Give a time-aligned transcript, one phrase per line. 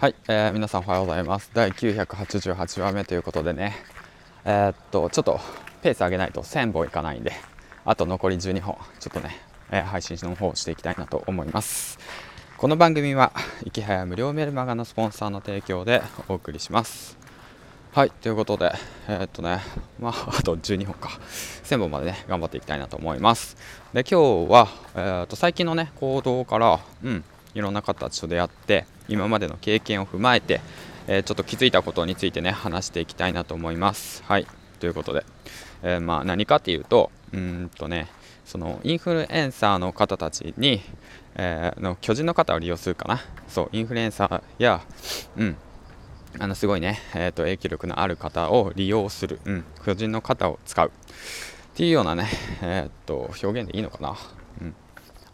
[0.00, 1.50] はい、えー、皆さんおはようございます。
[1.52, 3.74] 第988話目ということでね。
[4.44, 5.40] えー、っとちょっと
[5.82, 7.32] ペース上げないと1000本いかないんで
[7.84, 9.36] あと残り12本ちょっとね、
[9.72, 11.98] えー、配信の方していきたいなと思います。
[12.58, 13.32] この番組は
[13.64, 17.18] 池早無料メルマガのスポンサーの提供でお送りします。
[17.90, 18.70] はいということで
[19.08, 19.58] えー、っとね
[19.98, 21.08] まああと12本か。
[21.64, 23.56] 1000本までね頑張っていきたいなと思います。
[23.92, 27.24] で今日は、えー、っと最近のね行動からうん
[27.56, 30.60] いろんな方たちと出会って今までの経験を踏まえて、
[31.06, 34.22] えー、ちょっと気づいたことについてね話していきたいなと思います。
[34.24, 34.46] はい。
[34.78, 35.24] ということで、
[35.82, 38.08] えー、まあ、何かっていうとうんとね
[38.44, 40.80] そのインフルエンサーの方たちに、
[41.34, 43.20] えー、の巨人の方を利用するかな。
[43.48, 44.82] そうインフルエンサーや、
[45.36, 45.56] うん、
[46.38, 50.88] あのすごいね、えーと、影響力のある方を利用する、うん、巨人の方を使う。
[50.88, 50.90] っ
[51.74, 52.28] ていうようなね、
[52.62, 54.16] えーと表現でいいのかな、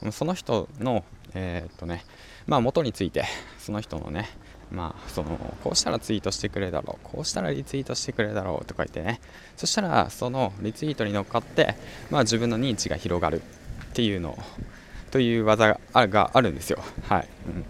[0.03, 1.05] うん、その人の
[1.35, 2.05] えー、っとね、
[2.47, 3.25] まあ元について、
[3.59, 4.29] その人のね、
[4.71, 9.21] まあその、こうしたらツイートしてくれだろう、こうしたらリツイートしてくれだろうとか言ってね、
[9.57, 11.77] そしたらそのリツイートに乗っかって、
[12.11, 14.39] まあ自分の認知が広がるっていうの
[15.11, 16.79] という技があるんですよ。
[17.09, 17.29] はい。
[17.47, 17.65] うん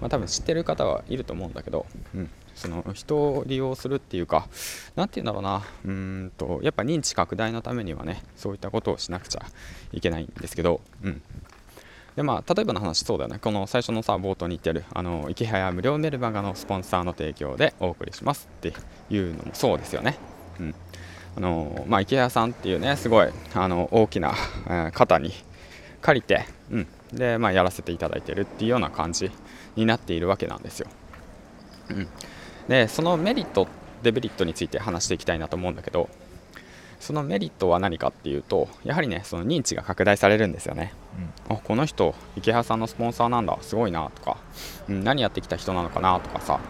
[0.00, 4.48] まあ、多分知ってる方はいると思うんだけど、うん、その人を利用するっていうか、
[4.96, 9.42] 何て言うんだろうな、うんと、やっぱ認知拡大のためにはね、そういったことをしなくちゃ
[9.92, 11.22] いけないんですけど、うん、
[12.18, 18.72] でまあ、例えばの話、そうだよね、この最初のさ冒頭に言ってる、あの池早無料メルマガのスポンサーの提供でお送りしますって
[19.08, 20.18] いうのもそうですよね。
[20.58, 20.74] うん
[21.36, 24.34] あのまあ、池谷さんっていうね、すごいあの大きな、
[24.66, 25.32] えー、方に
[26.02, 29.30] 借りて、うんでまあ、やらせていただいてるっていうような感じ
[29.76, 30.88] になっているわけなんですよ。
[31.90, 32.08] うん、
[32.68, 33.68] でそのメリット、
[34.02, 36.08] デメリットについて話していきたいなと思うんだけど、
[37.00, 40.92] そのメリットは何かっていうとやはりねその認知が拡大されるんですよね、
[41.48, 44.36] うん、あこの人池原さんのスポンサーなんだすごいなとか、
[44.88, 46.60] うん、何やってきた人なのかなとかさ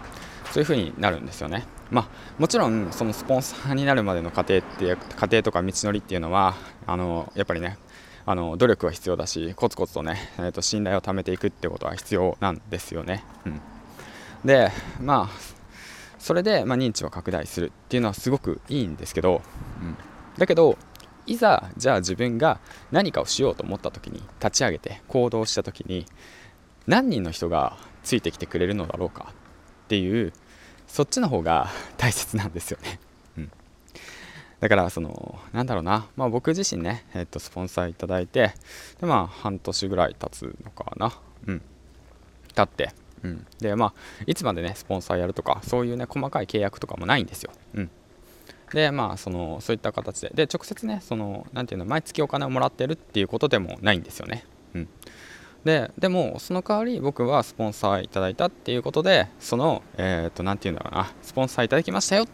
[0.52, 1.66] そういう風になるんですよね。
[1.90, 6.54] まあもちろんそのスポンサーになるまでの過程って過程とか道のりっていうのは
[6.86, 7.78] あのやっぱりね
[8.27, 13.61] あの努力は必要だしコツコツとね、えー、と信頼を貯めていくってことは必要なんですよね、うん、
[14.44, 15.58] でまあ
[16.18, 19.40] それで、まあ、認知を拡大するっていうのはすごくいいんですけど、
[19.80, 19.96] うん、
[20.38, 20.78] だけど
[21.26, 22.58] いざじゃあ自分が
[22.90, 26.06] 何かをしようと思った時に立ち上げて行動した時に
[26.86, 29.32] 何人の人がついてきてくれるのだろうか
[29.84, 30.32] っていう
[30.86, 31.68] そっちの方が
[31.98, 32.98] 大切なんですよね。
[33.36, 33.52] うん、
[34.60, 38.55] だからそのなんだろうな、まあ、僕自身ね、えっと、スポンサーいただいて
[38.98, 41.12] でまあ半年ぐらい経つのかな、
[41.46, 41.62] うん、
[42.55, 43.92] 経って、うん、でまあ
[44.26, 47.52] いつまでねスポンサーやるとかそういうね細かい契約とかもないんですよ。
[47.74, 47.90] うん。
[48.73, 50.30] でまあそのそういった形で。
[50.34, 54.45] で直接ねその何ていうの毎月お金をもらってるっていうことでもないんですよね。
[54.74, 54.89] うん。
[55.64, 61.12] ででもその代わり僕はスポンサーいただいたっていうことでそのえっ、ー、と何て言うんだろうな。
[61.23, 62.27] スポンサーいただきましたよっ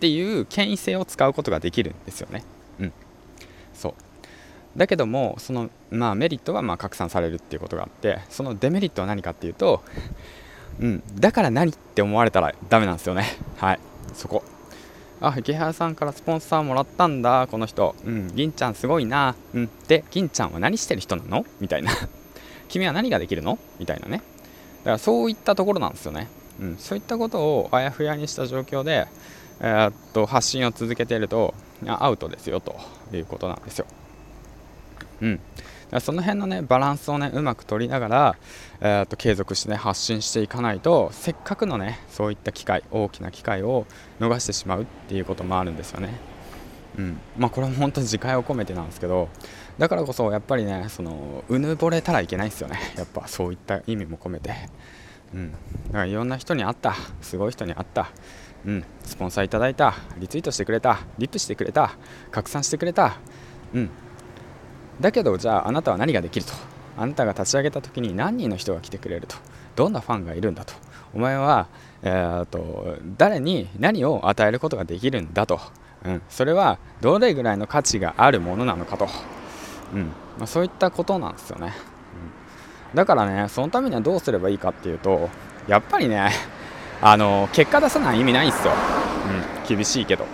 [0.00, 2.44] ていう権威性を使うことができるんですよね。
[2.80, 2.92] うん。
[3.74, 3.94] そう。
[4.76, 9.82] だけどもそのまあメリットはま拡散されるっていうことがあってそのデメリットは何かっていうと
[10.80, 11.02] うん。
[11.14, 13.24] だから何って思われたらダメなんですよね。
[13.58, 13.80] はい。
[14.14, 14.42] そこ。
[15.22, 17.94] あ池原さんからスポンサーもらったんだこの人。
[18.04, 18.34] うん。
[18.34, 19.36] 銀ちゃんすごいな。
[19.54, 19.70] うん。
[19.86, 21.46] で銀ちゃんは何してる人なの？
[21.60, 21.92] みたいな。
[22.68, 23.58] 君は何ができるの？
[23.78, 24.18] みたいなね。
[24.18, 26.28] だからそういったところなんですよね、
[26.60, 29.06] うん、そういったことをあやふやにした状況で、
[29.60, 31.54] えー、っと発信を続けていると
[31.86, 32.74] アウトですよと
[33.12, 33.86] いうことなんですよ。
[35.20, 35.40] うん
[36.00, 38.36] その辺のねバランスをねうまく取りながら、
[38.80, 43.86] えー、と継続して、ね、発信していかないとせっかくのねそういった機会大きな機会を
[44.20, 46.14] 逃してしまうっていうこともあるんですよね。
[46.98, 47.20] うん。
[47.38, 49.28] まあ、これも本当に自戒を込めてなんですけど
[49.78, 52.78] だからこそやっぱりねそのうぬぼれたらいけないですよね。
[52.96, 54.54] やっぱそういった意味も込めて、
[55.34, 55.58] うん、だ
[55.92, 56.94] からいろんな人に会った。
[57.20, 58.10] すごい人に会った、
[58.66, 59.94] うん、スポンサーいただいた。
[60.18, 61.00] リツイートしてくれた。
[61.18, 61.92] リップしてくれた。
[62.30, 63.16] 拡散してくれた、
[63.74, 63.90] うん、
[65.02, 66.52] だけどじゃああなたは何ができると？
[66.96, 69.36] あなたが立ち上げた時に何人の人が来てくれると？
[69.76, 70.72] どんなファンがいるんだと？
[71.14, 71.66] お前は、
[72.02, 75.60] えーと、誰に何を与えることができるんだと、
[76.06, 79.08] うん、それはどれぐらいの価値があるものなのかと、
[79.92, 80.06] うん。
[80.38, 81.74] まあ、そういったことなんですよね、
[82.90, 85.28] うん、だからねそのためにはどうすればいいかっていうと
[85.68, 86.30] やっぱりね
[87.02, 88.72] あの結果出さない意味ないんですよ、
[89.68, 90.24] うん、厳しいけど。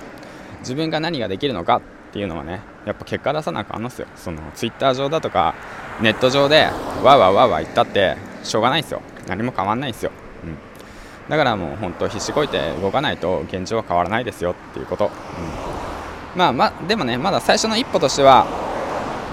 [0.61, 4.09] 自分が何ができるのかっていうのはねやっぱ結果出さなあかんのっすよ。
[4.17, 5.55] そのツイッター上だとか
[6.01, 6.69] ネット上で
[7.03, 9.03] わわわわ言ったってしょうがないですよ。
[9.29, 10.11] 何も変わんないですよ、
[10.43, 10.57] うん、
[11.29, 18.47] だからもう本当必死こいて動かないと現状は変わらないですよっていうこと、うん、まあまでもねまだ最初の一歩としては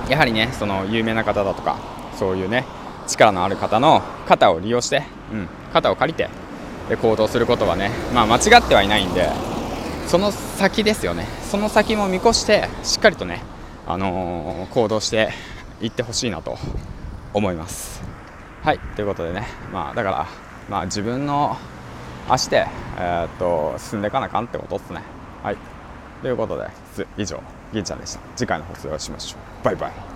[0.10, 1.80] やはりねその有名な方だとか
[2.18, 2.66] そういうね
[3.08, 6.30] 力のある方の肩を利用して、うん、肩を借りて
[6.90, 9.30] で行動することはね、まあ、間違ってはいないんで
[10.08, 11.26] その先ですよね。
[11.50, 13.42] その先も見越してしっかりとね、
[13.88, 15.30] あのー、行動して
[15.82, 16.58] いってほしいなと
[17.34, 18.02] 思います。
[18.64, 20.28] はいということでねまあだから
[20.70, 21.56] まあ自分の
[22.28, 22.66] 足で、
[22.98, 25.02] えー、っと進んでいかなあかんってことですね。
[25.44, 25.58] はい
[26.22, 26.70] ということで
[27.18, 27.42] 以上
[27.74, 28.20] 銀ちゃんでした。
[28.36, 29.66] 次回の放送をしましょう。
[29.66, 30.15] バイバイ。